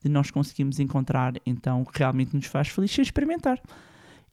[0.03, 3.61] de nós conseguirmos encontrar então o que realmente nos faz feliz sem experimentar.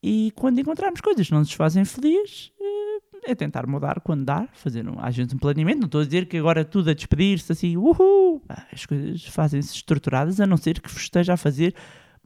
[0.02, 4.48] E quando encontrarmos coisas que não nos fazem feliz, eh, é tentar mudar quando dá,
[4.52, 5.80] fazer um, às vezes um planeamento.
[5.80, 8.42] Não estou a dizer que agora tudo a despedir-se assim, uhul!
[8.72, 11.74] As coisas fazem-se estruturadas, a não ser que esteja a fazer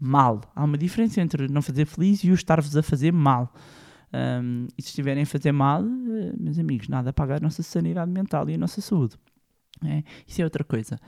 [0.01, 0.41] mal.
[0.55, 3.53] Há uma diferença entre não fazer feliz e o estar-vos a fazer mal.
[4.13, 8.11] Um, e se estiverem a fazer mal, eh, meus amigos, nada paga a nossa sanidade
[8.11, 9.17] mental e a nossa saúde.
[9.85, 10.99] É, isso é outra coisa.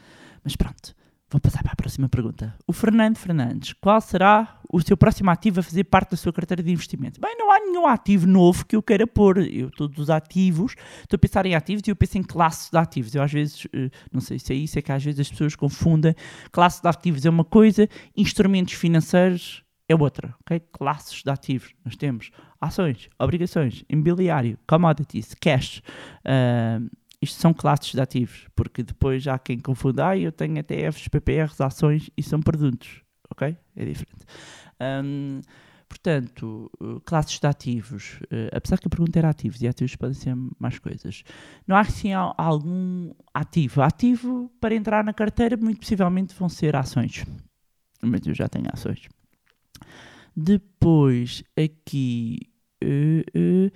[0.44, 0.94] Mas pronto,
[1.33, 2.55] vou passar para a próxima pergunta.
[2.66, 6.62] O Fernando Fernandes, qual será o seu próximo ativo a fazer parte da sua carteira
[6.62, 7.18] de investimento?
[7.21, 9.38] Bem, não há nenhum ativo novo que eu queira pôr.
[9.38, 12.77] Eu, todos os ativos, estou a pensar em ativos e eu penso em classes de
[12.77, 13.14] ativos.
[13.14, 15.57] Eu às vezes, eh, não sei se é isso, é que às vezes as pessoas
[15.57, 16.14] confundem.
[16.51, 20.61] Classe de ativos é uma coisa, instrumentos financeiros é outra, ok?
[20.73, 21.75] Classes de ativos.
[21.85, 25.83] Nós temos ações, obrigações, imobiliário, commodities, cash.
[26.25, 26.88] Uh,
[27.22, 31.61] isto são classes de ativos, porque depois há quem confunda, ah, eu tenho ETFs, PPRs,
[31.62, 33.56] ações e são produtos, ok?
[33.76, 34.24] É diferente.
[34.80, 35.40] Um,
[35.88, 40.14] portanto, uh, classes de ativos, uh, apesar que a pergunta era ativos, e ativos podem
[40.14, 41.22] ser mais coisas.
[41.66, 41.82] Não há
[42.16, 43.82] al- algum ativo.
[43.82, 47.24] Ativo para entrar na carteira, muito possivelmente vão ser ações.
[48.02, 49.08] Mas eu já tenho ações.
[50.35, 52.38] Depois, aqui.
[52.80, 53.70] eh, eh,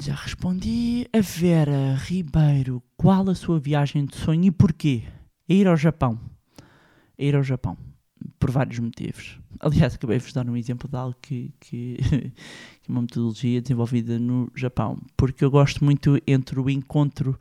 [0.00, 1.06] já respondi.
[1.12, 5.04] A Vera Ribeiro, qual a sua viagem de sonho e porquê?
[5.48, 6.18] É ir ao Japão.
[7.16, 7.76] É ir ao Japão.
[8.38, 9.38] Por vários motivos.
[9.60, 11.96] Aliás, acabei de dar um exemplo de algo que, que,
[12.82, 14.98] que é uma metodologia desenvolvida no Japão.
[15.16, 17.38] Porque eu gosto muito entre o encontro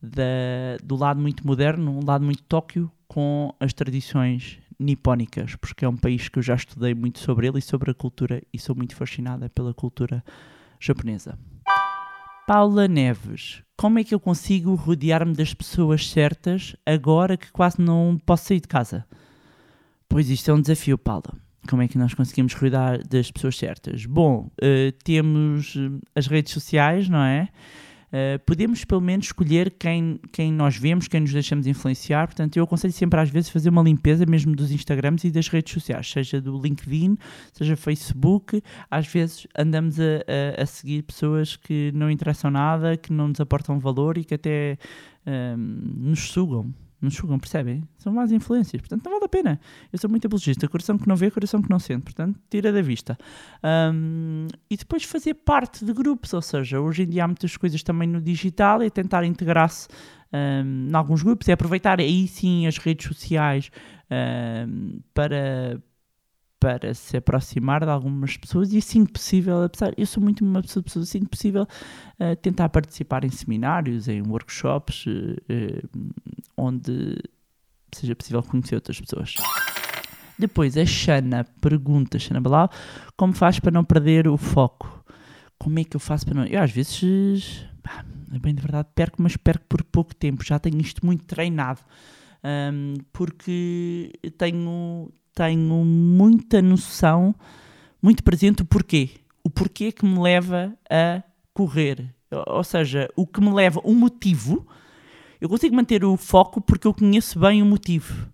[0.00, 5.88] da, do lado muito moderno, um lado muito Tóquio, com as tradições nipónicas, porque é
[5.88, 8.74] um país que eu já estudei muito sobre ele e sobre a cultura e sou
[8.74, 10.24] muito fascinada pela cultura
[10.80, 11.38] japonesa.
[12.46, 18.18] Paula Neves, como é que eu consigo rodear-me das pessoas certas agora que quase não
[18.26, 19.06] posso sair de casa?
[20.08, 21.34] Pois isto é um desafio, Paula.
[21.70, 24.06] Como é que nós conseguimos rodear das pessoas certas?
[24.06, 27.48] Bom, eh, temos eh, as redes sociais, não é?
[28.12, 32.26] Uh, podemos pelo menos escolher quem, quem nós vemos, quem nos deixamos influenciar.
[32.26, 35.72] Portanto, eu aconselho sempre às vezes fazer uma limpeza mesmo dos Instagrams e das redes
[35.72, 37.16] sociais, seja do LinkedIn,
[37.54, 38.62] seja Facebook.
[38.90, 40.04] Às vezes andamos a,
[40.58, 44.34] a, a seguir pessoas que não interessam nada, que não nos aportam valor e que
[44.34, 44.76] até
[45.26, 46.72] um, nos sugam.
[47.02, 47.82] Nos sugam, percebem?
[47.98, 49.60] São más influências, portanto não vale a pena.
[49.92, 52.80] Eu sou muito apologista, coração que não vê, coração que não sente, portanto tira da
[52.80, 53.18] vista.
[53.92, 57.82] Um, e depois fazer parte de grupos, ou seja, hoje em dia há muitas coisas
[57.82, 59.88] também no digital, é tentar integrar-se
[60.32, 63.68] um, em alguns grupos, é aproveitar aí sim as redes sociais
[64.08, 65.82] um, para,
[66.62, 70.62] para se aproximar de algumas pessoas e assim que possível, apesar, eu sou muito uma
[70.62, 75.88] pessoa, pessoa assim que possível, uh, tentar participar em seminários, em workshops, uh,
[76.56, 77.16] onde
[77.90, 79.34] seja possível conhecer outras pessoas.
[80.38, 82.70] Depois a Xana pergunta, Xana Balau,
[83.16, 85.04] como faz para não perder o foco?
[85.58, 86.44] Como é que eu faço para não...
[86.44, 87.66] Eu às vezes,
[88.32, 90.44] é bem de verdade, perco, mas perco por pouco tempo.
[90.44, 91.80] Já tenho isto muito treinado.
[92.44, 97.34] Um, porque tenho, tenho muita noção,
[98.00, 99.10] muito presente o porquê.
[99.44, 102.14] O porquê que me leva a correr.
[102.46, 104.66] Ou seja, o que me leva, o motivo.
[105.40, 108.28] Eu consigo manter o foco porque eu conheço bem o motivo.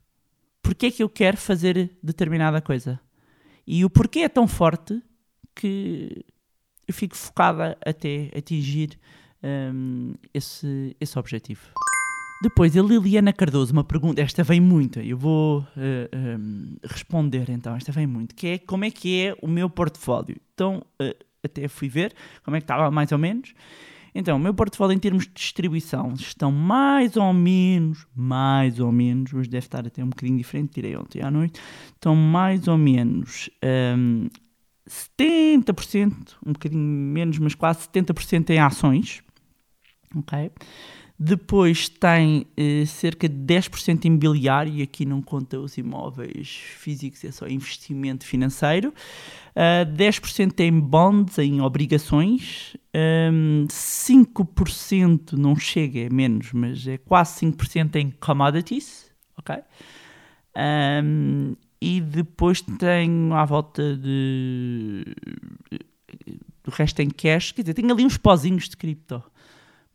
[0.63, 3.01] Porquê é que eu quero fazer determinada coisa?
[3.67, 5.03] E o porquê é tão forte
[5.55, 6.25] que
[6.87, 8.99] eu fico focada até atingir
[9.43, 11.63] um, esse, esse objetivo.
[12.41, 17.75] Depois, a Liliana Cardoso, uma pergunta, esta vem muito, eu vou uh, um, responder então,
[17.75, 20.37] esta vem muito, que é como é que é o meu portfólio?
[20.55, 23.53] Então, uh, até fui ver como é que estava mais ou menos.
[24.15, 29.35] Então, o meu portfólio em termos de distribuição estão mais ou menos, mais ou menos,
[29.35, 31.61] hoje deve estar até um bocadinho diferente, tirei ontem à noite,
[31.93, 33.51] estão mais ou menos
[33.97, 34.29] um,
[34.89, 36.13] 70%,
[36.47, 39.23] um bocadinho menos, mas quase 70% em ações,
[40.17, 40.51] ok?
[41.21, 47.25] Depois tem eh, cerca de 10% em imobiliário, e aqui não conta os imóveis físicos,
[47.25, 48.95] é só investimento financeiro.
[49.57, 52.77] Uh, 10% em bonds, em obrigações.
[52.95, 59.11] Um, 5% não chega, é menos, mas é quase 5% em commodities.
[59.37, 59.57] Ok?
[59.57, 59.65] ok?
[60.55, 65.05] Ahm, e depois tenho à volta de.
[66.65, 69.23] Do resto em cash, quer dizer, tenho ali uns pozinhos de cripto.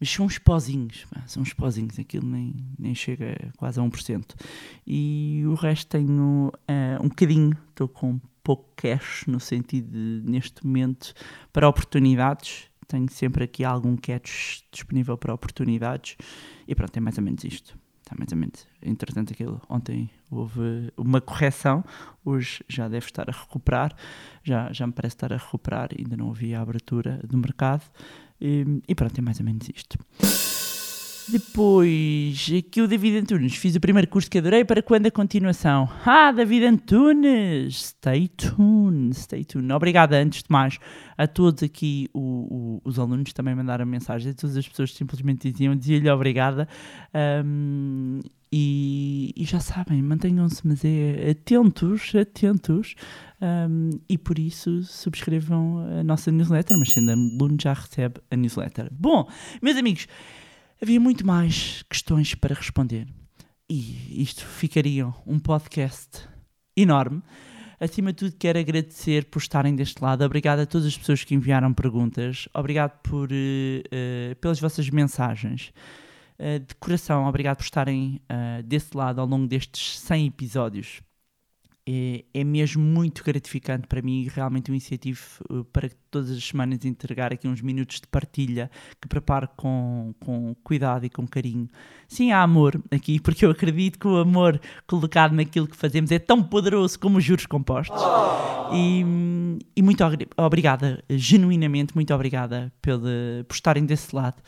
[0.04, 4.36] Mas são uns pozinhos, são uns pozinhos, aquilo nem, nem chega quase a 1%.
[4.86, 10.68] E o resto tenho ah, um bocadinho, estou com pouco cash, no sentido de, neste
[10.68, 11.14] momento,
[11.54, 12.66] para oportunidades.
[12.86, 16.18] Tenho sempre aqui algum cash disponível para oportunidades.
[16.68, 17.80] E pronto, é mais ou menos isto.
[18.02, 18.68] Está mais ou menos.
[18.82, 21.82] Entretanto, aquilo, ontem houve uma correção,
[22.26, 23.96] hoje já deve estar a recuperar,
[24.44, 27.90] já, já me parece estar a recuperar, ainda não havia abertura do mercado.
[28.46, 29.98] E, pronto, é mais ou menos isto.
[31.30, 33.56] Depois, aqui o David Antunes.
[33.56, 34.66] Fiz o primeiro curso que adorei.
[34.66, 35.90] Para quando a continuação?
[36.06, 37.86] Ah, David Antunes!
[37.98, 39.72] Stay tuned, stay tuned.
[39.72, 40.78] Obrigada, antes de mais,
[41.18, 44.36] a todos aqui, o- o- os alunos também mandaram mensagens.
[44.36, 46.68] Todas as pessoas simplesmente diziam, dizia-lhe obrigada.
[47.14, 48.20] Ahm,
[48.56, 52.94] e, e já sabem, mantenham-se, mas é atentos, atentos.
[53.42, 58.90] Ahm, e por isso subscrevam a nossa newsletter, mas sendo aluno já recebe a newsletter.
[58.92, 59.28] Bom,
[59.60, 60.08] meus amigos,
[60.80, 63.08] havia muito mais questões para responder.
[63.68, 66.30] E isto ficaria um podcast
[66.78, 67.24] enorme.
[67.80, 70.24] Acima de tudo, quero agradecer por estarem deste lado.
[70.24, 72.48] Obrigado a todas as pessoas que enviaram perguntas.
[72.54, 75.74] Obrigado por, eh, pelas vossas mensagens.
[76.46, 81.02] Eh, de coração, obrigado por estarem eh, desse lado ao longo destes 100 episódios.
[81.88, 86.44] É, é mesmo muito gratificante para mim e realmente um incentivo eh, para todas as
[86.44, 88.70] semanas entregar aqui uns minutos de partilha
[89.02, 91.70] que preparo com, com cuidado e com carinho.
[92.10, 96.20] Sim, há amor aqui, porque eu acredito que o amor colocado naquilo que fazemos é
[96.20, 98.02] tão poderoso como os juros compostos.
[98.74, 99.06] E,
[99.78, 104.42] e muito obri- obrigada, genuinamente, muito obrigada pela, por estarem desse lado.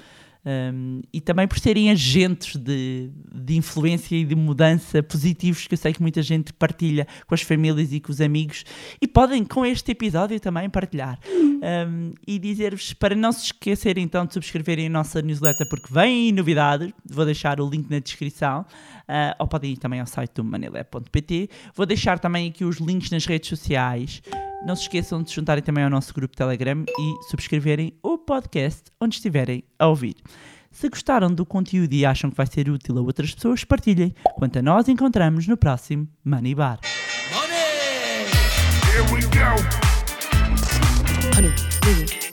[0.45, 5.77] Um, e também por serem agentes de, de influência e de mudança positivos que eu
[5.77, 8.63] sei que muita gente partilha com as famílias e com os amigos
[9.01, 11.17] e podem com este episódio também partilhar.
[11.33, 16.31] Um, e dizer-vos para não se esquecerem então de subscreverem a nossa newsletter porque vêm
[16.31, 18.65] novidades, vou deixar o link na descrição
[19.07, 23.09] ah, ou podem ir também ao site do manelé.pt vou deixar também aqui os links
[23.09, 24.21] nas redes sociais
[24.65, 28.83] não se esqueçam de se juntarem também ao nosso grupo Telegram e subscreverem o podcast
[28.99, 30.15] onde estiverem a ouvir.
[30.71, 34.13] Se gostaram do conteúdo e acham que vai ser útil a outras pessoas, partilhem.
[34.35, 36.79] Quanto a nós, encontramos no próximo Money Bar.
[38.91, 39.85] Here we go.
[41.35, 42.24] Dollars.